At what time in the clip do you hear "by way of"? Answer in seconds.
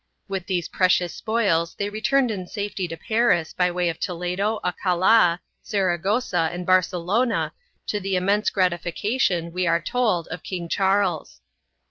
3.53-3.99